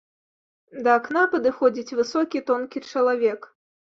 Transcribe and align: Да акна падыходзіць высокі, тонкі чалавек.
Да 0.85 0.95
акна 0.99 1.23
падыходзіць 1.33 1.95
высокі, 1.99 2.41
тонкі 2.47 2.83
чалавек. 2.95 3.41